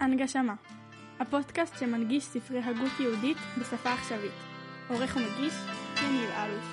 [0.00, 0.54] הנגשמה,
[1.20, 4.32] הפודקאסט שמנגיש ספרי הגות יהודית בשפה עכשווית.
[4.88, 5.54] עורך ומגיש,
[6.02, 6.64] יניב אלוש.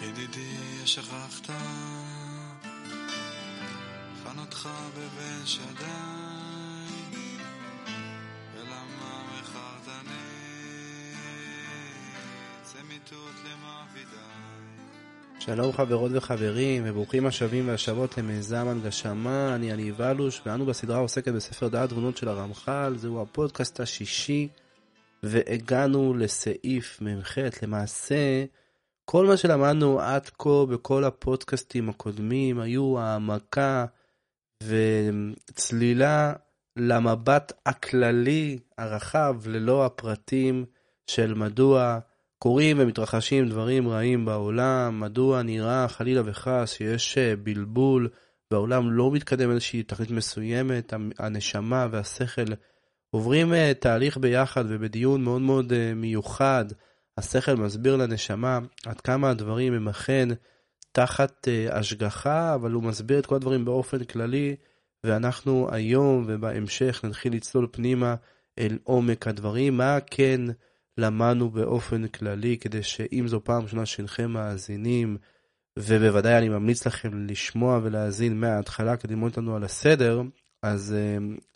[0.00, 1.50] ידידי, שכחת,
[4.24, 6.49] חן אותך בבן שדי,
[15.40, 21.68] שלום חברות וחברים, וברוכים השבים והשבות למיזם הנגשמה, אני יניב אלוש, ואנו בסדרה עוסקת בספר
[21.68, 24.48] דעת תבונות של הרמח"ל, זהו הפודקאסט השישי,
[25.22, 28.44] והגענו לסעיף מ"ח, למעשה,
[29.04, 33.86] כל מה שלמדנו עד כה בכל הפודקאסטים הקודמים היו העמקה
[34.62, 36.32] וצלילה
[36.76, 40.64] למבט הכללי, הרחב, ללא הפרטים
[41.06, 41.98] של מדוע
[42.42, 48.08] קורים ומתרחשים דברים רעים בעולם, מדוע נראה חלילה וחס שיש אה, בלבול
[48.50, 52.52] והעולם לא מתקדם איזושהי תכלית מסוימת, הנשמה והשכל
[53.10, 56.64] עוברים אה, תהליך ביחד ובדיון מאוד מאוד אה, מיוחד.
[57.18, 60.28] השכל מסביר לנשמה עד כמה הדברים הם אכן
[60.92, 64.56] תחת השגחה, אבל הוא מסביר את כל הדברים באופן כללי,
[65.04, 68.14] ואנחנו היום ובהמשך נתחיל לצלול פנימה
[68.58, 70.40] אל עומק הדברים, מה כן
[70.98, 75.16] למדנו באופן כללי, כדי שאם זו פעם ראשונה שאינכם מאזינים,
[75.78, 80.22] ובוודאי אני ממליץ לכם לשמוע ולהאזין מההתחלה כדי ללמוד אותנו על הסדר,
[80.62, 80.94] אז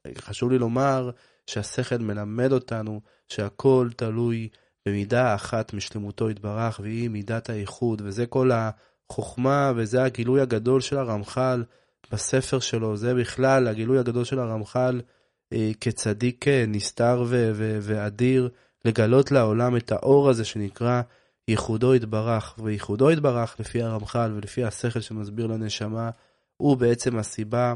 [0.08, 1.10] uh, חשוב לי לומר
[1.46, 4.48] שהשכל מלמד אותנו שהכל תלוי
[4.88, 11.64] במידה אחת משלמותו יתברך, והיא מידת האיחוד, וזה כל החוכמה וזה הגילוי הגדול של הרמח"ל
[12.12, 15.00] בספר שלו, זה בכלל הגילוי הגדול של הרמח"ל
[15.54, 18.50] uh, כצדיק uh, נסתר ו- ו- ואדיר.
[18.84, 21.02] לגלות לעולם את האור הזה שנקרא
[21.48, 26.10] ייחודו יתברך, וייחודו יתברך לפי הרמח"ל ולפי השכל שמסביר לנשמה,
[26.56, 27.74] הוא בעצם הסיבה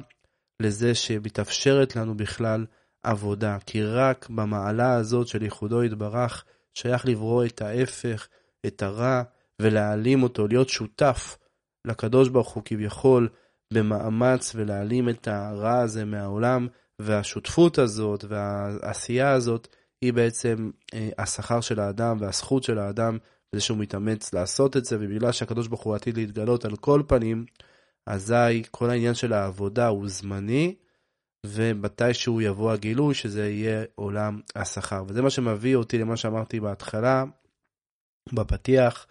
[0.62, 2.66] לזה שמתאפשרת לנו בכלל
[3.02, 8.28] עבודה, כי רק במעלה הזאת של ייחודו יתברך שייך לברוא את ההפך,
[8.66, 9.22] את הרע,
[9.62, 11.38] ולהעלים אותו, להיות שותף
[11.86, 13.28] לקדוש ברוך הוא כביכול
[13.72, 16.68] במאמץ ולהעלים את הרע הזה מהעולם,
[16.98, 19.68] והשותפות הזאת והעשייה הזאת
[20.02, 23.18] היא בעצם אה, השכר של האדם והזכות של האדם
[23.52, 27.44] בזה שהוא מתאמץ לעשות את זה, ובגלל שהקדוש ברוך הוא עתיד להתגלות על כל פנים,
[28.06, 30.74] אזי כל העניין של העבודה הוא זמני,
[31.46, 35.04] ומתי שהוא יבוא הגילוי, שזה יהיה עולם השכר.
[35.08, 37.24] וזה מה שמביא אותי למה שאמרתי בהתחלה,
[38.32, 39.06] בפתיח,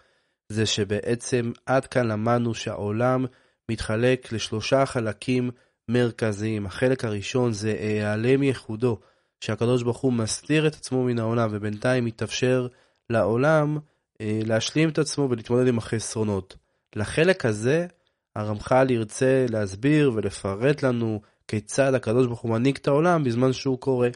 [0.52, 3.26] זה שבעצם עד כאן למדנו שהעולם
[3.72, 5.52] מתחלק לשלושה חלקים
[5.92, 6.66] מרכזיים.
[6.66, 9.00] החלק הראשון זה העלם ייחודו.
[9.42, 12.68] שהקדוש ברוך הוא מסתיר את עצמו מן העולם ובינתיים מתאפשר
[13.10, 13.78] לעולם
[14.22, 16.56] אה, להשלים את עצמו ולהתמודד עם החסרונות.
[16.96, 17.88] לחלק הזה
[18.36, 24.08] הרמח"ל ירצה להסביר ולפרט לנו כיצד הקדוש ברוך הוא מנהיג את העולם בזמן שהוא קורא.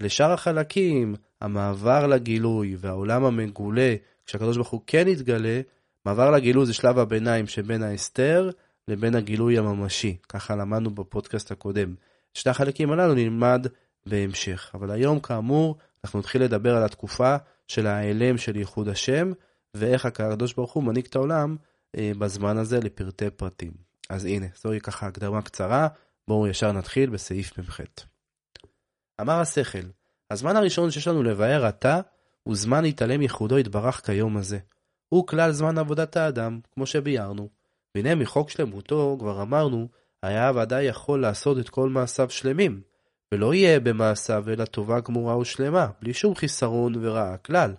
[0.00, 3.94] לשאר החלקים, המעבר לגילוי והעולם המגולה,
[4.26, 5.60] כשהקדוש ברוך הוא כן יתגלה,
[6.04, 8.50] מעבר לגילוי זה שלב הביניים שבין ההסתר
[8.88, 10.16] לבין הגילוי הממשי.
[10.28, 11.94] ככה למדנו בפודקאסט הקודם.
[12.34, 13.66] שני החלקים הללו נלמד
[14.06, 14.70] בהמשך.
[14.74, 17.36] אבל היום, כאמור, אנחנו נתחיל לדבר על התקופה
[17.68, 19.32] של ההיעלם של ייחוד השם,
[19.74, 21.56] ואיך הקדוש ברוך הוא מנהיג את העולם
[21.96, 23.72] אה, בזמן הזה לפרטי פרטים.
[24.10, 25.88] אז הנה, זוהי ככה הקדמה קצרה,
[26.28, 27.80] בואו ישר נתחיל בסעיף מ"ח.
[29.20, 29.78] אמר השכל,
[30.30, 32.00] הזמן הראשון שיש לנו לבאר עתה,
[32.42, 34.58] הוא זמן להתעלם ייחודו יתברך כיום הזה.
[35.08, 37.48] הוא כלל זמן עבודת האדם, כמו שביארנו.
[37.94, 39.88] והנה מחוק שלמותו, כבר אמרנו,
[40.22, 42.80] היה ודאי יכול לעשות את כל מעשיו שלמים,
[43.32, 47.74] ולא יהיה במעשיו אלא טובה גמורה ושלמה, בלי שום חיסרון ורעה כלל.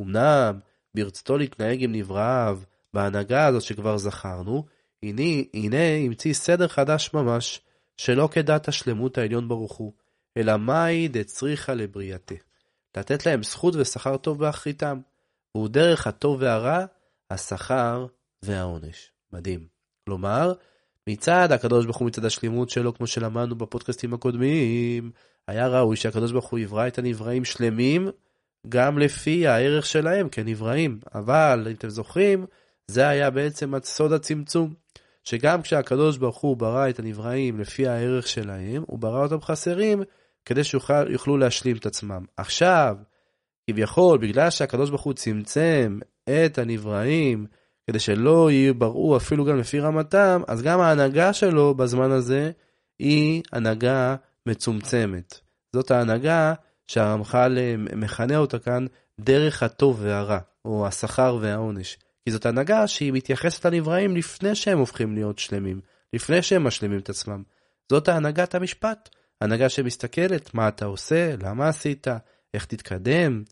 [0.00, 0.58] אמנם,
[0.94, 2.60] ברצותו להתנהג עם נבראיו,
[2.94, 4.64] בהנהגה הזאת שכבר זכרנו,
[5.02, 7.60] הנה, הנה המציא סדר חדש ממש,
[7.96, 9.92] שלא כדת השלמות העליון ברוך הוא,
[10.36, 12.34] אלא מאי דצריכה לבריאתה.
[12.96, 15.00] לתת להם זכות ושכר טוב באחריתם,
[15.54, 16.84] והוא דרך הטוב והרע,
[17.30, 18.06] השכר
[18.42, 19.10] והעונש.
[19.32, 19.66] מדהים.
[20.04, 20.52] כלומר,
[21.08, 25.10] מצד הקדוש ברוך הוא מצד השלימות שלו, כמו שלמדנו בפודקאסטים הקודמים,
[25.48, 28.08] היה ראוי שהקדוש ברוך הוא יברא את הנבראים שלמים,
[28.68, 30.98] גם לפי הערך שלהם כנבראים.
[31.14, 32.46] אבל, אם אתם זוכרים,
[32.86, 34.74] זה היה בעצם סוד הצמצום.
[35.24, 40.02] שגם כשהקדוש ברוך הוא ברא את הנבראים לפי הערך שלהם, הוא ברא אותם חסרים
[40.44, 42.24] כדי שיוכלו להשלים את עצמם.
[42.36, 42.96] עכשיו,
[43.70, 47.46] כביכול, בגלל שהקדוש ברוך הוא צמצם את הנבראים
[47.90, 52.50] כדי שלא יבראו אפילו גם לפי רמתם, אז גם ההנהגה שלו בזמן הזה
[52.98, 55.40] היא הנהגה מצומצמת.
[55.72, 56.54] זאת ההנהגה
[56.86, 58.86] שהרמח"ל אה, מכנה אותה כאן
[59.20, 61.98] דרך הטוב והרע, או השכר והעונש.
[62.24, 65.80] כי זאת הנהגה שהיא מתייחסת לנבראים לפני שהם הופכים להיות שלמים,
[66.12, 67.42] לפני שהם משלימים את עצמם.
[67.92, 69.08] זאת הנהגת המשפט,
[69.40, 72.06] הנהגה שמסתכלת מה אתה עושה, למה עשית,
[72.54, 73.42] איך תתקדם,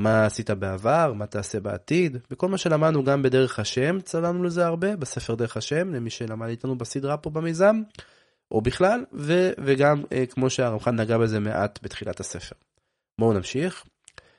[0.00, 4.96] מה עשית בעבר, מה תעשה בעתיד, וכל מה שלמדנו גם בדרך השם, צללנו לזה הרבה,
[4.96, 7.82] בספר דרך השם, למי שלמד איתנו בסדרה פה במיזם,
[8.50, 12.56] או בכלל, ו- וגם אה, כמו שהרמח"ל נגע בזה מעט בתחילת הספר.
[13.20, 13.84] בואו נמשיך,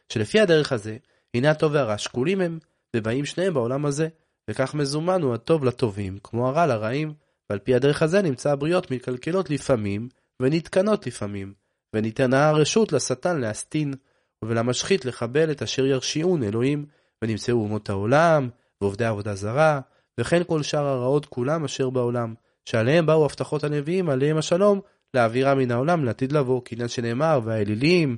[0.10, 0.98] שלפי הדרך הזה,
[1.34, 2.60] הנה הטוב והרע שקולים הם,
[2.96, 4.08] ובאים שניהם בעולם הזה,
[4.50, 7.14] וכך מזומן הוא הטוב לטובים, כמו הרע לרעים,
[7.50, 10.10] ועל פי הדרך הזה נמצא הבריות מתקלקלות לפעמים,
[10.42, 11.54] ונתקנות לפעמים,
[11.96, 13.94] וניתנה הרשות לשטן להסטין,
[14.46, 16.86] ולמשחית לחבל את אשר ירשיעון אלוהים,
[17.22, 18.50] ונמצאו אומות העולם,
[18.82, 19.80] ועובדי עבודה זרה,
[20.20, 22.34] וכן כל שאר הרעות כולם אשר בעולם,
[22.66, 24.82] שעליהם באו הבטחות הנביאים, עליהם השלום,
[25.14, 28.18] להעבירה מן העולם לעתיד לבוא, כעניין שנאמר, והאלילים,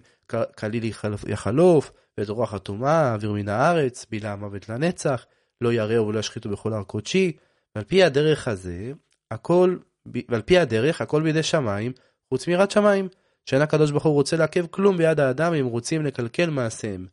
[0.58, 0.84] כליל
[1.28, 5.26] יחלוף, ואת רוח הטומאה, אוויר מן הארץ, בילה המוות לנצח,
[5.62, 7.31] לא יראו ולא ישחיתו בכל הר קודשי,
[7.76, 8.92] ועל פי הדרך הזה,
[9.31, 9.78] הכל,
[10.30, 11.92] ועל פי הדרך, הכל בידי שמיים,
[12.30, 13.08] חוץ מיראת שמיים,
[13.45, 17.06] שאין הקדוש ברוך הוא רוצה לעכב כלום ביד האדם אם רוצים לקלקל מעשיהם.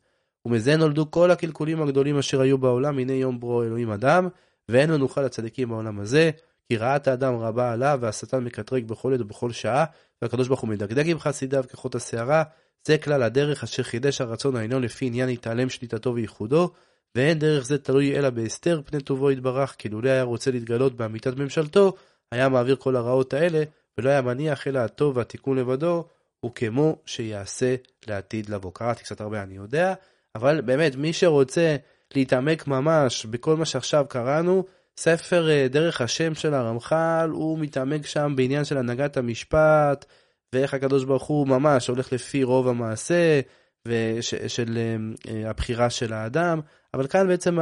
[0.47, 4.29] ומזה נולדו כל הקלקולים הגדולים אשר היו בעולם הנה יום ברו אלוהים אדם,
[4.69, 6.31] ואין מנוחה לצדיקים בעולם הזה,
[6.69, 9.85] כי רעת האדם רבה עליו, והשטן מקטרג בכל עת ובכל שעה,
[10.23, 12.43] והקדוש ברוך הוא מדגדג עם חסידיו כחוט השערה,
[12.87, 16.71] זה כלל הדרך אשר חידש הרצון העליון לפי עניין יתעלם שליטתו וייחודו,
[17.15, 21.37] ואין דרך זה תלוי אלא בהסתר פני טובו יתברך, כי לולא היה רוצה להתגלות באמיתת
[21.37, 21.93] ממשלתו,
[22.33, 23.63] היה מעביר כל הרעות האלה,
[23.99, 26.05] ולא היה מניח אלא הטוב והתיקון לבדו,
[26.47, 27.75] וכמו שיעשה
[28.07, 28.71] לעתיד לבוא.
[28.75, 29.95] קראתי קצת הרבה, אני יודע,
[30.35, 31.77] אבל באמת, מי שרוצה
[32.15, 34.65] להתעמק ממש בכל מה שעכשיו קראנו,
[34.97, 40.05] ספר אה, דרך השם של הרמח"ל, הוא מתעמק שם בעניין של הנהגת המשפט,
[40.53, 43.41] ואיך הקדוש ברוך הוא ממש הולך לפי רוב המעשה,
[43.89, 44.97] ושל אה,
[45.33, 46.61] אה, הבחירה של האדם,
[46.95, 47.59] אבל כאן בעצם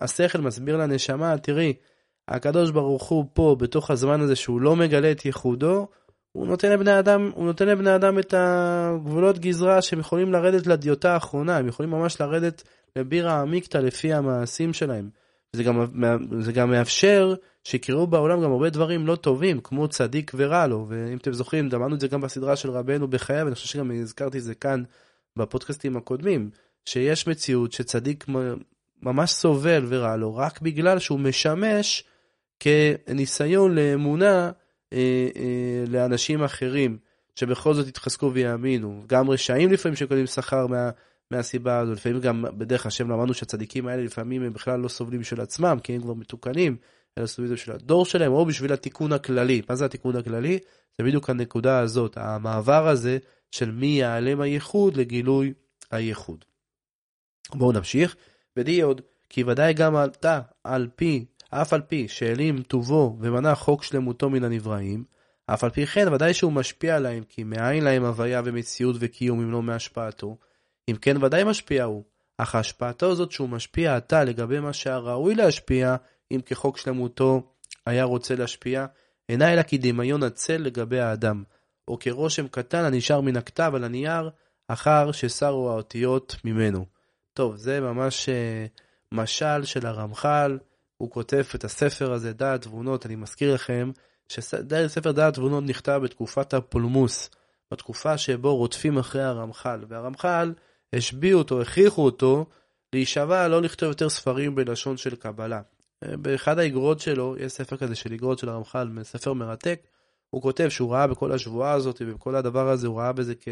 [0.00, 1.74] השכל מסביר לנשמה, תראי,
[2.28, 5.88] הקדוש ברוך הוא פה, בתוך הזמן הזה שהוא לא מגלה את ייחודו,
[6.38, 11.14] הוא נותן לבני אדם, הוא נותן לבני אדם את הגבולות גזרה שהם יכולים לרדת לדיוטה
[11.14, 12.62] האחרונה, הם יכולים ממש לרדת
[12.96, 15.08] לבירה עמיקתא לפי המעשים שלהם.
[15.52, 15.86] זה גם,
[16.40, 21.16] זה גם מאפשר שיקראו בעולם גם הרבה דברים לא טובים, כמו צדיק ורע לו, ואם
[21.16, 24.42] אתם זוכרים, דמענו את זה גם בסדרה של רבנו בחייו, ואני חושב שגם הזכרתי את
[24.42, 24.82] זה כאן
[25.36, 26.50] בפודקאסטים הקודמים,
[26.84, 28.26] שיש מציאות שצדיק
[29.02, 32.04] ממש סובל ורע לו, רק בגלל שהוא משמש
[32.60, 34.50] כניסיון לאמונה
[34.92, 36.98] אה, אה, לאנשים אחרים,
[37.34, 39.02] שבכל זאת יתחזקו ויאמינו.
[39.06, 40.90] גם רשעים לפעמים שקונים שכר מה,
[41.30, 45.40] מהסיבה הזו, לפעמים גם בדרך השם למדנו שהצדיקים האלה לפעמים הם בכלל לא סובלים של
[45.40, 46.76] עצמם, כי הם כבר מתוקנים,
[47.18, 49.62] אלא סובלים של הדור שלהם, או בשביל התיקון הכללי.
[49.68, 50.58] מה זה התיקון הכללי?
[50.98, 53.18] זה בדיוק הנקודה הזאת, המעבר הזה
[53.50, 55.52] של מי ייעלם הייחוד לגילוי
[55.90, 56.44] הייחוד.
[57.54, 58.16] בואו נמשיך,
[58.56, 63.82] ודי עוד, כי ודאי גם עלתה על פי אף על פי שהעלים טובו ומנע חוק
[63.82, 65.04] שלמותו מן הנבראים,
[65.46, 69.50] אף על פי כן ודאי שהוא משפיע עליהם, כי מאין להם הוויה ומציאות וקיום אם
[69.52, 70.36] לא מהשפעתו.
[70.90, 72.04] אם כן ודאי משפיע הוא,
[72.38, 75.96] אך השפעתו זאת שהוא משפיע עתה לגבי מה שהיה ראוי להשפיע,
[76.30, 77.52] אם כחוק שלמותו
[77.86, 78.86] היה רוצה להשפיע,
[79.28, 81.42] אינה אלא כדמיון הצל לגבי האדם,
[81.88, 84.30] או כרושם קטן הנשאר מן הכתב על הנייר,
[84.68, 86.86] אחר שסרו האותיות ממנו.
[87.32, 88.80] טוב, זה ממש uh,
[89.12, 90.58] משל של הרמח"ל,
[90.98, 93.90] הוא כותב את הספר הזה, דעת תבונות, אני מזכיר לכם,
[94.28, 97.30] שספר דעת תבונות נכתב בתקופת הפולמוס,
[97.72, 100.52] בתקופה שבו רודפים אחרי הרמח"ל, והרמח"ל
[100.92, 102.46] השביעו אותו, הכריחו אותו
[102.92, 105.60] להישבע לא לכתוב יותר ספרים בלשון של קבלה.
[106.04, 109.80] באחד האגרות שלו, יש ספר כזה של אגרות של הרמח"ל, ספר מרתק,
[110.30, 113.48] הוא כותב שהוא ראה בכל השבועה הזאת ובכל הדבר הזה, הוא ראה בזה כ,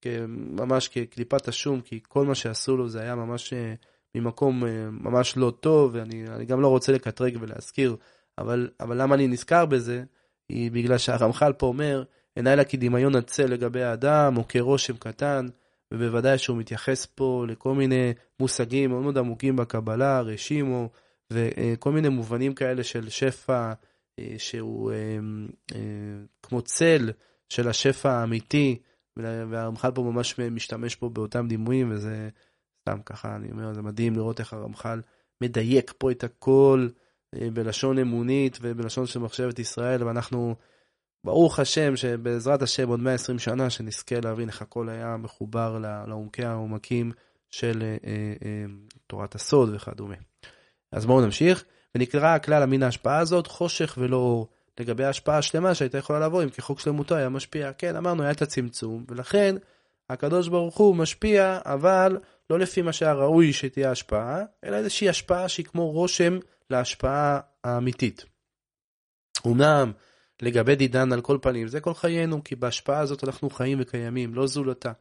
[0.00, 3.74] כ, ממש כקליפת השום, כי כל מה שעשו לו זה היה ממש אה,
[4.20, 7.96] ממקום אה, ממש לא טוב, ואני גם לא רוצה לקטרג ולהזכיר,
[8.38, 10.04] אבל, אבל למה אני נזכר בזה?
[10.48, 12.04] היא בגלל שהרמח"ל פה אומר,
[12.36, 15.46] אינה אלא כדמיון הצל לגבי האדם, או כרושם קטן,
[15.94, 20.88] ובוודאי שהוא מתייחס פה לכל מיני מושגים מאוד מאוד עמוקים בקבלה, רשימו,
[21.32, 23.72] וכל מיני מובנים כאלה של שפע
[24.18, 25.78] אה, שהוא אה,
[26.42, 27.10] כמו צל
[27.48, 28.78] של השפע האמיתי,
[29.50, 32.28] והרמח"ל פה ממש משתמש פה באותם דימויים, וזה
[32.88, 35.00] סתם ככה, אני אומר, זה מדהים לראות איך הרמח"ל
[35.40, 36.88] מדייק פה את הכל
[37.34, 40.54] אה, בלשון אמונית ובלשון של מחשבת ישראל, ואנחנו,
[41.24, 45.78] ברוך השם, שבעזרת השם עוד 120 שנה, שנזכה להבין איך הכל היה מחובר
[46.08, 47.12] לעומקי העומקים
[47.50, 47.96] של אה,
[48.44, 48.64] אה,
[49.06, 50.16] תורת הסוד וכדומה.
[50.92, 51.64] אז בואו נמשיך,
[51.94, 54.48] ונקרא הכלל המין ההשפעה הזאת, חושך ולא אור.
[54.80, 57.72] לגבי ההשפעה השלמה שהייתה יכולה לבוא אם כחוק שלמותו היה משפיע.
[57.72, 59.56] כן, אמרנו, היה את הצמצום, ולכן
[60.10, 62.18] הקדוש ברוך הוא משפיע, אבל
[62.50, 66.38] לא לפי מה שהיה ראוי שתהיה השפעה, אלא איזושהי השפעה שהיא כמו רושם
[66.70, 68.24] להשפעה האמיתית.
[69.46, 69.92] אמנם
[70.42, 74.46] לגבי דידן על כל פנים, זה כל חיינו, כי בהשפעה הזאת אנחנו חיים וקיימים, לא
[74.46, 74.92] זולתה.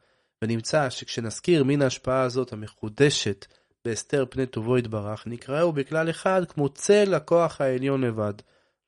[0.42, 3.46] ונמצא שכשנזכיר מן ההשפעה הזאת המחודשת
[3.86, 8.34] בהסתר פני טובו יתברך, נקראהו בכלל אחד כמו צל הכוח העליון לבד,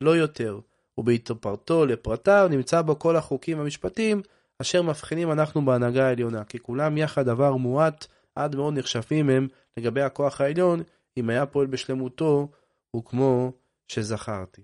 [0.02, 0.60] לא יותר.
[0.98, 4.22] ובהתפרטו לפרטיו נמצא בו כל החוקים והמשפטים
[4.62, 9.48] אשר מבחינים אנחנו בהנהגה העליונה, כי כולם יחד דבר מועט עד מאוד נחשבים הם
[9.78, 10.84] לגבי הכוח העליון,
[11.18, 12.48] אם היה פועל בשלמותו,
[12.92, 13.52] הוא כמו
[13.88, 14.62] שזכרתי.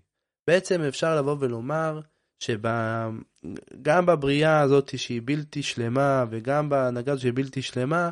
[0.47, 1.99] בעצם אפשר לבוא ולומר
[2.39, 8.09] שגם בבריאה הזאת שהיא בלתי שלמה וגם בהנהגה שהיא בלתי שלמה,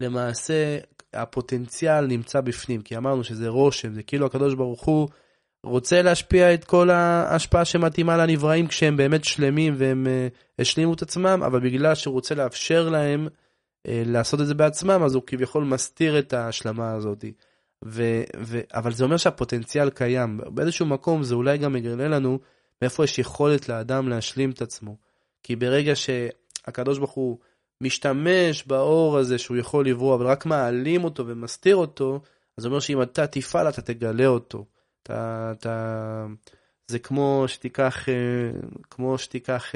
[0.00, 0.78] למעשה
[1.12, 5.08] הפוטנציאל נמצא בפנים, כי אמרנו שזה רושם, זה כאילו הקדוש ברוך הוא
[5.64, 11.42] רוצה להשפיע את כל ההשפעה שמתאימה לנבראים כשהם באמת שלמים והם uh, השלימו את עצמם,
[11.46, 16.18] אבל בגלל שהוא רוצה לאפשר להם uh, לעשות את זה בעצמם, אז הוא כביכול מסתיר
[16.18, 17.24] את ההשלמה הזאת.
[17.84, 20.40] ו, ו, אבל זה אומר שהפוטנציאל קיים.
[20.46, 22.38] באיזשהו מקום זה אולי גם מגלה לנו
[22.82, 24.96] מאיפה יש יכולת לאדם להשלים את עצמו.
[25.42, 27.38] כי ברגע שהקדוש ברוך הוא
[27.80, 32.20] משתמש באור הזה שהוא יכול לברוא, אבל רק מעלים אותו ומסתיר אותו,
[32.56, 34.64] אז זה אומר שאם אתה תפעל אתה תגלה אותו.
[35.08, 36.26] אתה, אתה,
[36.86, 38.14] זה כמו שתיקח, אה,
[38.90, 39.72] כמו שתיקח,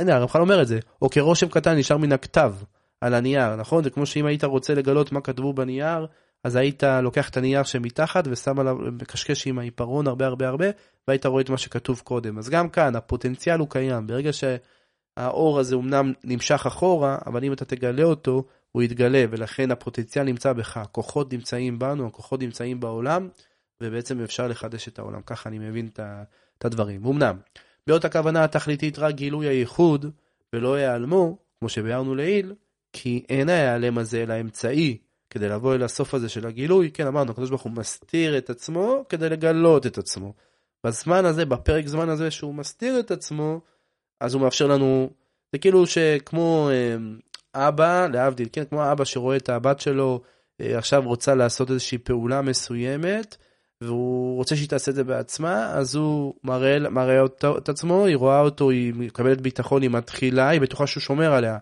[0.00, 2.54] הנה הרמח"ל אומר את זה, או כרושם קטן נשאר מן הכתב
[3.00, 3.84] על הנייר, נכון?
[3.84, 6.06] זה כמו שאם היית רוצה לגלות מה כתבו בנייר,
[6.44, 10.66] אז היית לוקח את הנייר שמתחת ושם עליו, מקשקש עם העיפרון הרבה הרבה הרבה,
[11.08, 12.38] והיית רואה את מה שכתוב קודם.
[12.38, 17.64] אז גם כאן הפוטנציאל הוא קיים, ברגע שהאור הזה אמנם נמשך אחורה, אבל אם אתה
[17.64, 23.28] תגלה אותו, הוא יתגלה, ולכן הפוטנציאל נמצא בך, הכוחות נמצאים בנו, הכוחות נמצאים בעולם,
[23.80, 25.22] ובעצם אפשר לחדש את העולם.
[25.22, 25.88] ככה אני מבין
[26.58, 27.06] את הדברים.
[27.06, 27.36] אמנם,
[27.86, 30.06] באות הכוונה התכליתית רק גילוי הייחוד,
[30.52, 32.54] ולא ייעלמו, כמו שביארנו לעיל,
[32.92, 34.98] כי אין ההיעלם הזה אלא אמצעי
[35.30, 36.90] כדי לבוא אל הסוף הזה של הגילוי.
[36.90, 40.34] כן, אמרנו, הקדוש ברוך הוא מסתיר את עצמו כדי לגלות את עצמו.
[40.84, 43.60] בזמן הזה, בפרק זמן הזה שהוא מסתיר את עצמו,
[44.20, 45.10] אז הוא מאפשר לנו,
[45.52, 47.18] זה כאילו שכמו אמ,
[47.54, 50.20] אבא, להבדיל, כן, כמו אבא שרואה את הבת שלו
[50.60, 53.36] אה, עכשיו רוצה לעשות איזושהי פעולה מסוימת,
[53.80, 58.16] והוא רוצה שהיא תעשה את זה בעצמה, אז הוא מראה, מראה אותו, את עצמו, היא
[58.16, 61.58] רואה אותו, היא מקבלת ביטחון, היא מתחילה, היא בטוחה שהוא שומר עליה.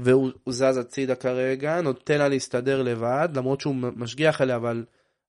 [0.00, 4.84] והוא זז הצידה כרגע, נותן לה להסתדר לבד, למרות שהוא משגיח עליה, אבל,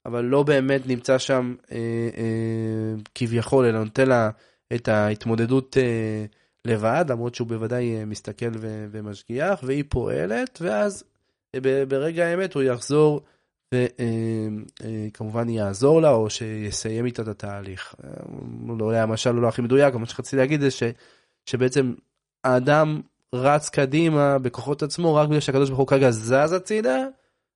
[0.05, 1.77] אבל לא באמת נמצא שם אה,
[2.17, 4.29] אה, כביכול, אלא נותן לה
[4.73, 6.25] את ההתמודדות אה,
[6.65, 11.03] לבד, למרות שהוא בוודאי אה, מסתכל ו- ומשגיח, והיא פועלת, ואז
[11.55, 13.21] אה, ברגע האמת הוא יחזור
[13.73, 17.95] וכמובן אה, יעזור לה, או שיסיים איתה את התהליך.
[18.79, 20.83] לא היה המשל לא הכי מדויק, מה שרציתי להגיד זה ש,
[21.45, 21.93] שבעצם
[22.43, 23.01] האדם
[23.35, 26.97] רץ קדימה בכוחות עצמו רק בגלל שהקדוש ברוך הוא כרגע זז הצידה,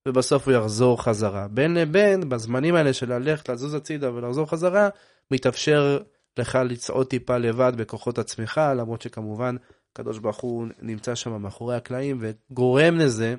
[0.07, 1.47] ובסוף הוא יחזור חזרה.
[1.47, 4.89] בין לבין, בזמנים האלה של ללכת, לזוז הצידה ולחזור חזרה,
[5.31, 5.99] מתאפשר
[6.39, 9.55] לך לצעוד טיפה לבד בכוחות עצמך, למרות שכמובן
[9.91, 13.35] הקדוש ברוך הוא נמצא שם מאחורי הקלעים וגורם לזה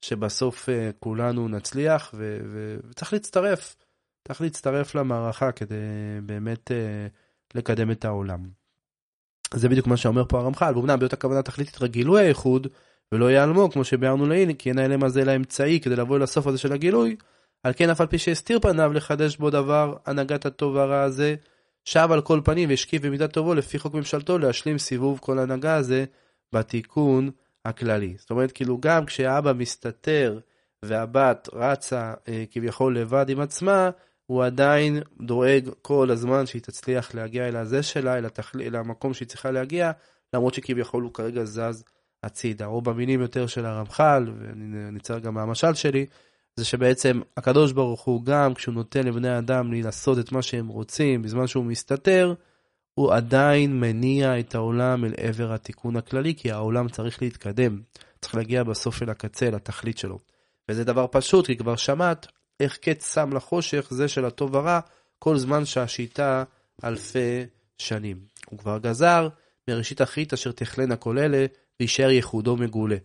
[0.00, 3.76] שבסוף uh, כולנו נצליח ו- ו- וצריך להצטרף,
[4.28, 5.74] צריך להצטרף למערכה כדי
[6.22, 8.62] באמת uh, לקדם את העולם.
[9.54, 12.66] זה בדיוק מה שאומר פה הרמח"ל, ואומנם באותה כוונה תכליתית רק גילוי הייחוד
[13.12, 16.46] ולא ייעלמו כמו שביארנו לעיל, כי אין האלם הזה אלא אמצעי כדי לבוא אל הסוף
[16.46, 17.16] הזה של הגילוי,
[17.62, 21.34] על כן אף על פי שהסתיר פניו לחדש בו דבר הנהגת הטוב והרע הזה,
[21.84, 26.04] שב על כל פנים והשקיף במידת טובו לפי חוק ממשלתו להשלים סיבוב כל הנהגה הזה
[26.52, 27.30] בתיקון
[27.64, 28.14] הכללי.
[28.18, 30.38] זאת אומרת, כאילו גם כשאבא מסתתר
[30.82, 33.90] והבת רצה אה, כביכול לבד עם עצמה,
[34.26, 38.60] הוא עדיין דואג כל הזמן שהיא תצליח להגיע אל הזה שלה, אל, התכל...
[38.60, 39.90] אל המקום שהיא צריכה להגיע,
[40.34, 41.84] למרות שכביכול הוא כרגע זז
[42.22, 42.66] הצידה.
[42.66, 46.06] או במילים יותר של הרמח"ל, ואני נצטרך גם מהמשל שלי,
[46.56, 51.22] זה שבעצם הקדוש ברוך הוא גם כשהוא נותן לבני אדם לעשות את מה שהם רוצים
[51.22, 52.34] בזמן שהוא מסתתר,
[52.94, 57.80] הוא עדיין מניע את העולם אל עבר התיקון הכללי, כי העולם צריך להתקדם,
[58.20, 60.18] צריך להגיע בסוף אל הקצה, לתכלית שלו.
[60.68, 62.26] וזה דבר פשוט, כי כבר שמעת
[62.60, 64.80] איך קץ שם לחושך זה של הטוב ורע,
[65.18, 66.44] כל זמן שהשיטה
[66.84, 67.44] אלפי
[67.78, 68.20] שנים.
[68.46, 69.28] הוא כבר גזר
[69.68, 71.46] מראשית אחרית אשר תכלנה כל אלה,
[71.80, 72.96] ויישאר ייחודו מגולה.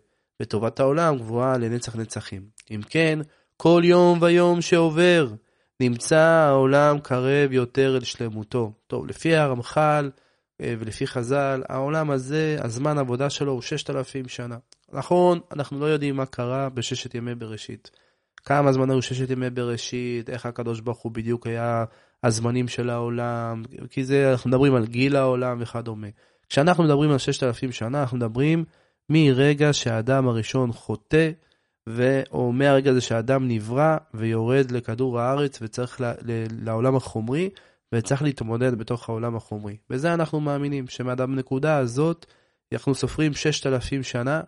[0.42, 2.50] וטובת העולם גבוהה לנצח נצחים.
[2.72, 3.20] אם כן,
[3.58, 5.28] כל יום ויום שעובר,
[5.80, 8.72] נמצא העולם קרב יותר אל שלמותו.
[8.88, 10.10] טוב, לפי הרמח"ל
[10.62, 14.58] אה, ולפי חז"ל, העולם הזה, הזמן עבודה שלו הוא ששת אלפים שנה.
[14.94, 17.92] נכון, אנחנו לא יודעים מה קרה בששת ימי בראשית.
[18.46, 21.86] כמה זמן היו ששת ימי בראשית, איך הקדוש ברוך הוא בדיוק היה
[22.24, 26.08] הזמנים של העולם, כי זה, אנחנו מדברים על גיל העולם וכדומה.
[26.50, 28.66] כשאנחנו מדברים על ששת אלפים שנה, אנחנו מדברים
[29.10, 31.30] מרגע שהאדם הראשון חוטא.
[32.32, 36.06] או מהרגע הזה שהאדם נברא ויורד לכדור הארץ וצריך ל...
[36.06, 36.46] ל...
[36.62, 37.50] לעולם החומרי,
[37.94, 39.78] וצריך להתמודד בתוך העולם החומרי.
[39.90, 42.26] בזה אנחנו מאמינים, שמהנקודה הזאת
[42.74, 44.42] אנחנו סופרים ששת אלפים שנה,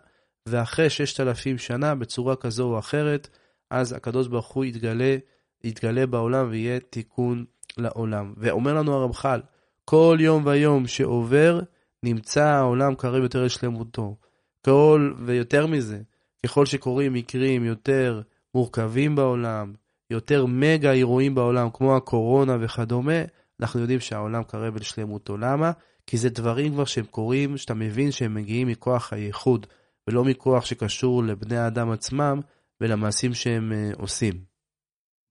[0.46, 3.28] ואחרי ששת אלפים שנה, בצורה כזו או אחרת,
[3.70, 5.16] אז הקדוש ברוך הוא יתגלה,
[5.64, 7.44] יתגלה בעולם ויהיה תיקון
[7.78, 8.34] לעולם.
[8.36, 9.40] ואומר לנו הרמח"ל,
[9.84, 11.60] כל יום ויום שעובר,
[12.02, 14.16] נמצא העולם קרב יותר לשלמותו.
[14.64, 15.98] כל, ויותר מזה,
[16.46, 18.22] ככל שקורים מקרים יותר
[18.54, 19.72] מורכבים בעולם,
[20.10, 23.22] יותר מגה אירועים בעולם, כמו הקורונה וכדומה,
[23.60, 25.36] אנחנו יודעים שהעולם קרב לשלמותו.
[25.36, 25.72] למה?
[26.06, 29.66] כי זה דברים כבר שהם קורים, שאתה מבין שהם מגיעים מכוח הייחוד,
[30.08, 32.40] ולא מכוח שקשור לבני האדם עצמם
[32.80, 34.34] ולמעשים שהם uh, עושים.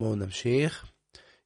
[0.02, 0.86] בואו נמשיך.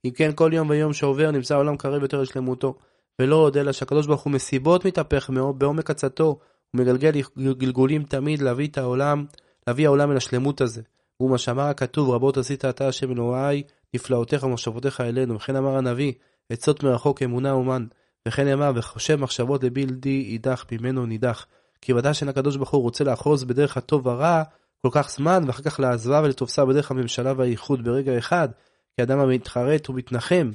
[0.06, 2.76] אם כן, כל יום ויום שעובר נמצא העולם קרב יותר לשלמותו,
[3.22, 8.68] ולא עוד אלא שהקדוש ברוך הוא מסיבות מתהפך בעומק עצתו, הוא מגלגל גלגולים תמיד להביא
[8.68, 9.26] את העולם,
[9.68, 10.82] להביא העולם אל השלמות הזה.
[11.18, 15.36] הוא מה שאמר הכתוב, רבות עשית אתה השם אלוהי, נפלאותיך ומחשבותיך אלינו.
[15.36, 16.14] וכן אמר הנביא,
[16.50, 17.86] עצות מרחוק אמונה אומן.
[18.28, 21.46] וכן אמר, וחושב מחשבות לבלתי יידח ממנו נידח.
[21.82, 24.44] כי ודאי שאין הקדוש ברוך הוא רוצה לאחוז בדרך הטוב הרע
[24.82, 28.50] כל כך זמן, ואחר כך לעזבה ולתופסה בדרך הממשלה והייחוד ברגע אחד,
[28.96, 30.52] כי אדם המתחרט ומתנחם,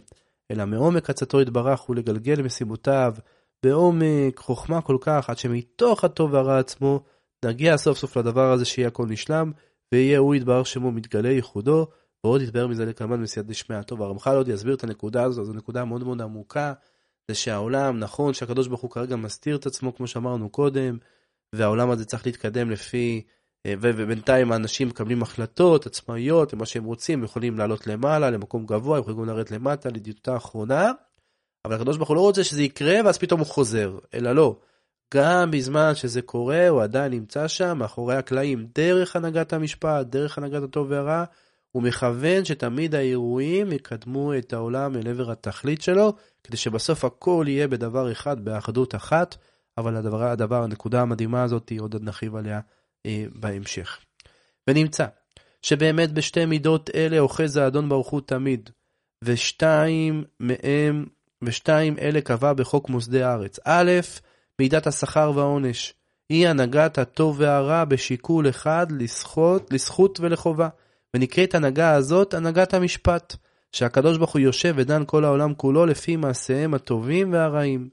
[0.51, 3.15] אלא מעומק עצתו יתברך ולגלגל מסיבותיו,
[3.63, 7.01] בעומק חוכמה כל כך, עד שמתוך הטוב והרע עצמו,
[7.45, 9.53] נגיע סוף סוף לדבר הזה שיהיה הכל נשלם,
[9.93, 11.87] ויהיה הוא יתברך שמו מתגלה ייחודו,
[12.25, 13.83] ועוד יתבהר מזה לקרמן מסייעתא דשמיא.
[13.83, 16.73] טוב, הרמח"ל עוד יסביר את הנקודה הזו, זו נקודה מאוד מאוד עמוקה,
[17.29, 20.99] זה שהעולם, נכון שהקדוש ברוך הוא כרגע מסתיר את עצמו, כמו שאמרנו קודם,
[21.55, 23.23] והעולם הזה צריך להתקדם לפי,
[23.67, 29.25] אה, ובינתיים האנשים מקבלים החלטות עצמאיות, ומה שהם רוצים, יכולים לעלות למעלה, למקום גבוה, יכולים
[29.25, 30.93] לרדת למטה, לדיוטה האחרונה,
[31.65, 34.57] אבל הקדוש ברוך הוא לא רוצה שזה יקרה, ואז פתאום הוא חוזר, אלא לא.
[35.15, 40.63] גם בזמן שזה קורה, הוא עדיין נמצא שם, מאחורי הקלעים, דרך הנהגת המשפט, דרך הנהגת
[40.63, 41.25] הטוב והרע,
[41.73, 46.13] הוא מכוון שתמיד האירועים יקדמו את העולם אל עבר התכלית שלו,
[46.45, 49.37] כדי שבסוף הכל יהיה בדבר אחד, באחדות אחת,
[49.79, 52.61] אבל הדבר, הדבר, הנקודה המדהימה הזאת, עוד נרחיב עליה
[53.07, 53.99] אה, בהמשך.
[54.69, 55.07] ונמצא
[55.63, 58.71] שבאמת בשתי מידות אלה אוחז האדון ברוך הוא תמיד,
[59.25, 61.07] ושתיים מהם,
[61.45, 63.59] ושתיים אלה קבע בחוק מוסדי הארץ.
[63.65, 63.91] א',
[64.61, 65.95] מידת השכר והעונש.
[66.29, 70.69] היא הנהגת הטוב והרע בשיקול אחד לזכות, לזכות ולחובה.
[71.15, 73.37] ונקראת הנהגה הזאת הנהגת המשפט,
[73.73, 77.89] שהקדוש ברוך הוא יושב ודן כל העולם כולו לפי מעשיהם הטובים והרעים.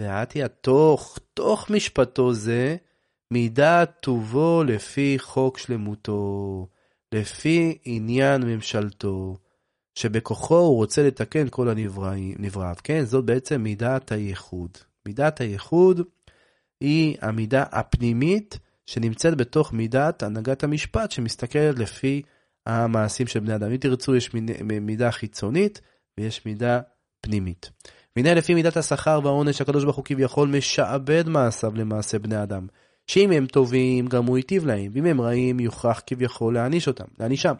[0.00, 2.76] ועתי התוך, תוך משפטו זה,
[3.30, 6.66] מידת טובו לפי חוק שלמותו,
[7.14, 9.36] לפי עניין ממשלתו,
[9.94, 12.74] שבכוחו הוא רוצה לתקן כל הנבראיו.
[12.84, 14.78] כן, זאת בעצם מידת הייחוד.
[15.06, 16.00] מידת הייחוד
[16.80, 22.22] היא המידה הפנימית שנמצאת בתוך מידת הנהגת המשפט שמסתכלת לפי
[22.66, 23.70] המעשים של בני אדם.
[23.70, 24.34] אם תרצו, יש
[24.80, 25.80] מידה חיצונית
[26.18, 26.80] ויש מידה
[27.20, 27.70] פנימית.
[28.16, 32.66] והנה לפי מידת השכר והעונש, הקדוש ברוך הוא כביכול משעבד מעשיו למעשה בני אדם.
[33.06, 37.54] שאם הם טובים, גם הוא ייטיב להם, ואם הם רעים, יוכרח כביכול להעניש אותם, להענישם.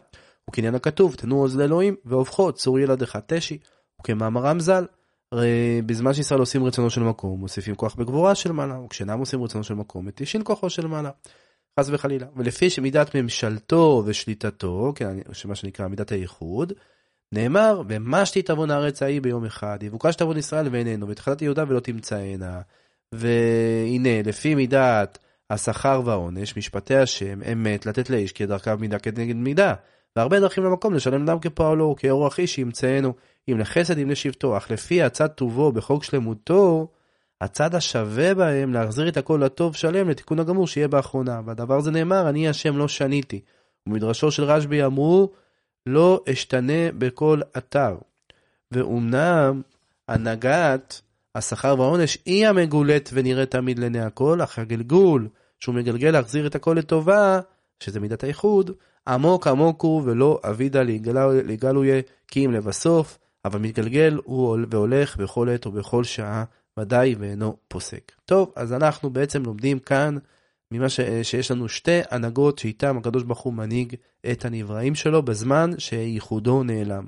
[0.49, 3.57] וכעניין הכתוב, תנו עוז לאלוהים, והופכו, צור ילדיך תשי.
[4.01, 4.85] וכמאמרם ז"ל,
[5.31, 9.63] הרי בזמן שישראל עושים רצונו של מקום, מוסיפים כוח בגבורה של מעלה, וכשאינם עושים רצונו
[9.63, 11.09] של מקום, מתישין כוחו של מעלה.
[11.79, 12.27] חס וחלילה.
[12.35, 16.73] ולפי שמידת ממשלתו ושליטתו, כן, מה שנקרא מידת הייחוד,
[17.31, 22.61] נאמר, ומשתי תבון הארץ ההיא ביום אחד, יבוקש תבון ישראל ואיננו, ותחלת יהודה ולא תמצאנה.
[23.11, 25.17] והנה, לפי מידת
[25.49, 29.73] השכר והעונש, משפטי השם, אמת לתת לאיש כדרכיו מידה כנגד מידה.
[30.15, 33.13] והרבה דרכים למקום לשלם דם כפועלו, כאור אחי שימצאנו,
[33.49, 36.87] אם לחסד אם לשבטו, אך לפי הצד טובו בחוק שלמותו,
[37.41, 41.41] הצד השווה בהם להחזיר את הכל לטוב שלם לתיקון הגמור שיהיה באחרונה.
[41.45, 43.41] והדבר הזה נאמר, אני השם לא שניתי.
[43.87, 45.31] ומדרשו של רשב"י אמרו,
[45.85, 47.95] לא אשתנה בכל אתר.
[48.71, 49.61] ואומנם
[50.07, 51.01] הנהגת
[51.35, 55.27] השכר והעונש היא המגולת ונראית תמיד לעיני הכל, אך הגלגול
[55.59, 57.39] שהוא מגלגל להחזיר את הכל לטובה,
[57.79, 58.71] שזה מידת האיחוד,
[59.07, 60.83] עמוק עמוק הוא ולא אבידה
[61.43, 66.43] לגלויה כי אם לבסוף, אבל מתגלגל הוא והולך בכל עת ובכל שעה
[66.79, 68.11] ודאי ואינו פוסק.
[68.25, 70.17] טוב, אז אנחנו בעצם לומדים כאן
[70.71, 70.99] ממה ש...
[71.23, 73.95] שיש לנו שתי הנהגות שאיתם הקדוש ברוך הוא מנהיג
[74.31, 77.07] את הנבראים שלו בזמן שייחודו נעלם.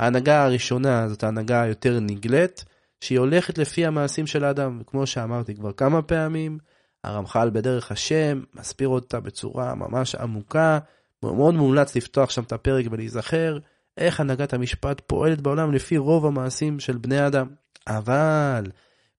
[0.00, 2.64] ההנהגה הראשונה זאת ההנהגה היותר נגלית,
[3.00, 6.58] שהיא הולכת לפי המעשים של האדם, וכמו שאמרתי כבר כמה פעמים,
[7.04, 10.78] הרמח"ל בדרך השם מסביר אותה בצורה ממש עמוקה,
[11.22, 13.58] מאוד מומלץ לפתוח שם את הפרק ולהיזכר
[13.96, 17.46] איך הנהגת המשפט פועלת בעולם לפי רוב המעשים של בני אדם.
[17.86, 18.70] אבל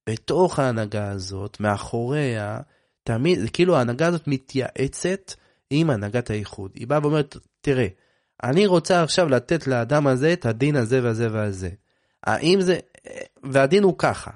[0.08, 2.60] בתוך ההנהגה הזאת, מאחוריה,
[3.04, 5.34] תמיד, כאילו ההנהגה הזאת מתייעצת
[5.70, 6.70] עם הנהגת האיחוד.
[6.74, 7.86] היא באה ואומרת, תראה,
[8.42, 11.70] אני רוצה עכשיו לתת לאדם הזה את הדין הזה והזה והזה.
[12.26, 12.78] האם זה,
[13.42, 14.30] והדין הוא ככה,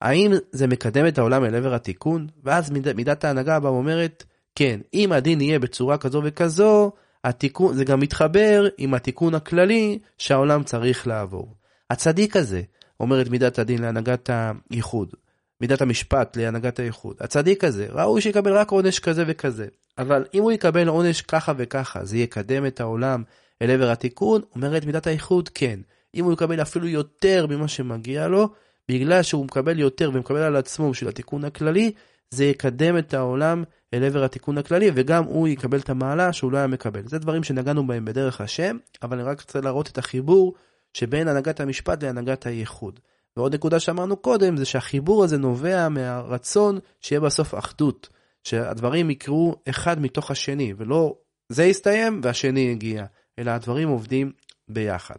[0.00, 2.26] האם זה מקדם את העולם אל עבר התיקון?
[2.44, 6.92] ואז מיד, מידת ההנהגה באה ואומרת, כן, אם הדין יהיה בצורה כזו וכזו,
[7.24, 11.54] התיקון, זה גם מתחבר עם התיקון הכללי שהעולם צריך לעבור.
[11.90, 12.62] הצדיק הזה,
[13.00, 14.30] אומרת מידת הדין להנהגת
[14.70, 15.14] הייחוד,
[15.60, 17.16] מידת המשפט להנהגת הייחוד.
[17.20, 19.66] הצדיק הזה, ראוי שיקבל רק עונש כזה וכזה.
[19.98, 23.22] אבל אם הוא יקבל עונש ככה וככה, זה יקדם את העולם
[23.62, 24.40] אל עבר התיקון?
[24.54, 25.80] אומרת מידת הייחוד, כן.
[26.14, 28.48] אם הוא יקבל אפילו יותר ממה שמגיע לו,
[28.88, 31.92] בגלל שהוא מקבל יותר ומקבל על עצמו בשביל התיקון הכללי,
[32.34, 36.58] זה יקדם את העולם אל עבר התיקון הכללי, וגם הוא יקבל את המעלה שהוא לא
[36.58, 37.02] היה מקבל.
[37.06, 40.54] זה דברים שנגענו בהם בדרך השם, אבל אני רק רוצה להראות את החיבור
[40.92, 43.00] שבין הנהגת המשפט להנהגת הייחוד.
[43.36, 48.08] ועוד נקודה שאמרנו קודם, זה שהחיבור הזה נובע מהרצון שיהיה בסוף אחדות.
[48.44, 51.16] שהדברים יקרו אחד מתוך השני, ולא
[51.48, 53.04] זה יסתיים והשני יגיע,
[53.38, 54.32] אלא הדברים עובדים
[54.68, 55.16] ביחד.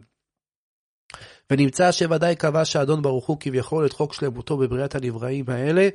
[1.52, 5.90] ונמצא שוודאי קבע שהאדון ברוך הוא כביכול את חוק שלמותו בבריאת הנבראים האלה,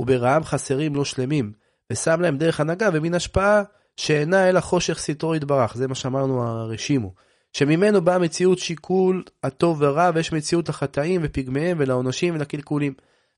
[0.00, 1.52] וברעם חסרים לא שלמים,
[1.92, 3.62] ושם להם דרך הנהגה ומין השפעה
[3.96, 7.12] שאינה אלא חושך סתרו יתברך, זה מה שאמרנו הרשימו.
[7.52, 12.92] שממנו באה מציאות שיקול הטוב והרע, ויש מציאות לחטאים ופגמיהם ולעונשים ולקלקולים.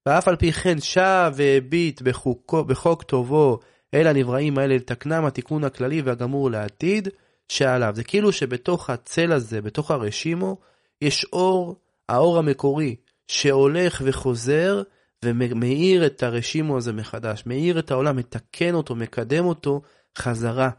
[0.06, 3.58] ואף על פי כן שב והביט בחוקו, בחוק טובו
[3.94, 7.08] אל הנבראים האלה לתקנם התיקון הכללי והגמור לעתיד
[7.48, 7.92] שעליו.
[7.96, 10.56] זה כאילו שבתוך הצל הזה, בתוך הרשימו,
[11.02, 11.76] יש אור,
[12.08, 12.96] האור המקורי,
[13.28, 14.82] שהולך וחוזר
[15.24, 19.82] ומאיר את הרשימו הזה מחדש, מאיר את העולם, מתקן אותו, מקדם אותו
[20.18, 20.70] חזרה.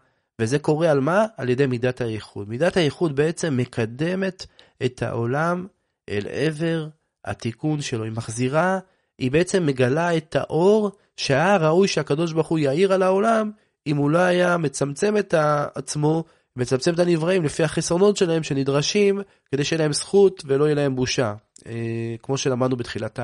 [0.41, 1.25] וזה קורה על מה?
[1.37, 2.49] על ידי מידת הייחוד.
[2.49, 4.45] מידת הייחוד בעצם מקדמת
[4.85, 5.67] את העולם
[6.09, 6.87] אל עבר
[7.25, 8.03] התיקון שלו.
[8.03, 8.79] היא מחזירה,
[9.17, 13.51] היא בעצם מגלה את האור שהיה ראוי שהקדוש ברוך הוא יאיר על העולם,
[13.87, 15.33] אם הוא לא היה מצמצם את
[15.75, 16.23] עצמו,
[16.55, 19.21] מצמצם את הנבראים לפי החסרונות שלהם שנדרשים,
[19.51, 21.33] כדי שיהיה להם זכות ולא יהיה להם בושה.
[21.67, 23.19] אה, כמו שלמדנו בתחילת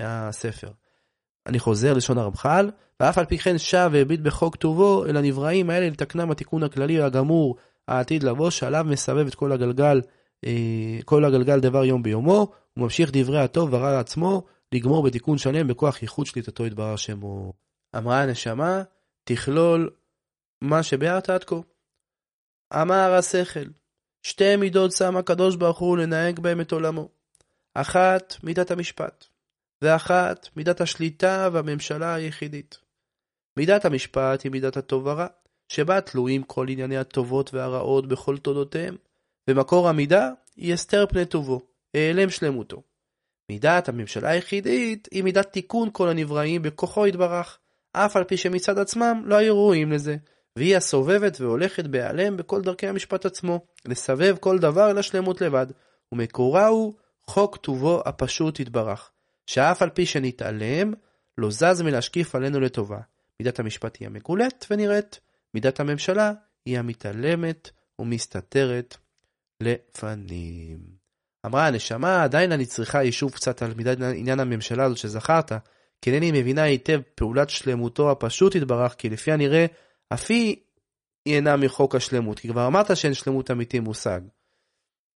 [0.00, 0.70] הספר.
[1.46, 5.88] אני חוזר לשון הרמח"ל, ואף על פי כן שב והביט בחוק טובו אל הנבראים האלה
[5.88, 7.56] לתקנם התיקון הכללי הגמור
[7.88, 10.00] העתיד לבוא, שעליו מסבב את כל הגלגל,
[10.44, 16.02] אה, כל הגלגל דבר יום ביומו, וממשיך דברי הטוב ורע לעצמו, לגמור בתיקון שלם בכוח
[16.02, 17.52] ייחוד שליטתו יתברר שמו.
[17.96, 18.82] אמרה הנשמה,
[19.24, 19.90] תכלול
[20.60, 21.56] מה שביארת עד כה.
[22.74, 23.64] אמר השכל,
[24.22, 27.08] שתי מידות שם הקדוש ברוך הוא לנהג בהם את עולמו.
[27.74, 29.31] אחת, מידת המשפט.
[29.82, 32.78] ואחת מידת השליטה והממשלה היחידית.
[33.56, 35.26] מידת המשפט היא מידת הטוב והרע,
[35.68, 38.96] שבה תלויים כל ענייני הטובות והרעות בכל תולדותיהם,
[39.50, 41.60] ומקור המידה היא הסתר פני טובו,
[41.94, 42.82] העלם שלמותו.
[43.50, 47.58] מידת הממשלה היחידית היא מידת תיקון כל הנבראים בכוחו יתברך,
[47.92, 50.16] אף על פי שמצד עצמם לא היו ראויים לזה,
[50.56, 55.66] והיא הסובבת והולכת בהיעלם בכל דרכי המשפט עצמו, לסבב כל דבר אל השלמות לבד,
[56.12, 56.94] ומקורה הוא
[57.26, 59.10] חוק טובו הפשוט יתברך,
[59.46, 60.92] שאף על פי שנתעלם,
[61.38, 63.00] לא זז מלהשקיף עלינו לטובה.
[63.40, 65.20] מידת המשפט היא המגולת ונראית,
[65.54, 66.32] מידת הממשלה
[66.66, 68.96] היא המתעלמת ומסתתרת
[69.60, 70.78] לפנים.
[71.46, 75.52] אמרה הנשמה, עדיין אני צריכה יישוב קצת על מידת עניין הממשלה הזאת שזכרת,
[76.02, 79.66] כי אינני מבינה היטב פעולת שלמותו הפשוט יתברך, כי לפי הנראה,
[80.08, 80.56] אף היא
[81.26, 84.20] אינה מחוק השלמות, כי כבר אמרת שאין שלמות אמיתי מושג.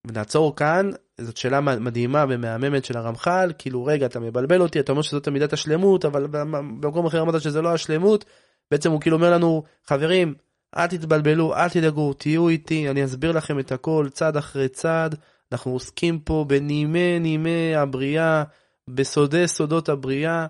[0.08, 0.90] ונעצור כאן,
[1.21, 5.54] זאת שאלה מדהימה ומהממת של הרמח"ל, כאילו רגע אתה מבלבל אותי, אתה אומר שזאת מידת
[5.54, 8.25] השלמות, אבל במקום אחר אמרת שזה לא השלמות,
[8.71, 10.34] בעצם הוא כאילו אומר לנו, חברים,
[10.78, 15.15] אל תתבלבלו, אל תדאגו, תהיו איתי, אני אסביר לכם את הכל צעד אחרי צעד,
[15.51, 18.43] אנחנו עוסקים פה בנימי נימי הבריאה,
[18.89, 20.45] בסודי סודות הבריאה,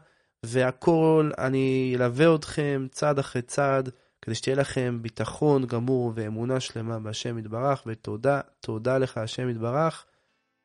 [0.46, 3.90] והכל, אני אלווה אתכם צעד אחרי צעד.
[4.22, 10.06] כדי שתהיה לכם ביטחון גמור ואמונה שלמה בהשם יתברך, ותודה, תודה לך השם יתברך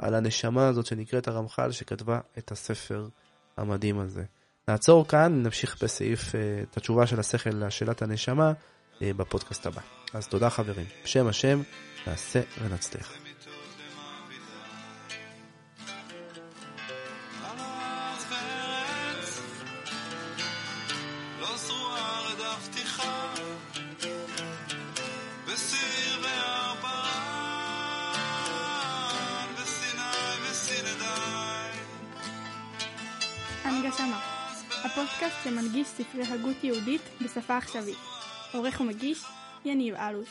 [0.00, 3.08] על הנשמה הזאת שנקראת הרמח"ל שכתבה את הספר
[3.56, 4.24] המדהים הזה.
[4.68, 8.52] נעצור כאן, נמשיך בסעיף, אה, את התשובה של השכל לשאלת הנשמה
[9.02, 9.80] אה, בפודקאסט הבא.
[10.14, 11.62] אז תודה חברים, בשם השם,
[12.06, 13.29] נעשה ונצליח.
[37.50, 37.98] בשפה עכשווית.
[38.52, 39.24] עורך ומגיש,
[39.64, 40.28] יניב אלוש.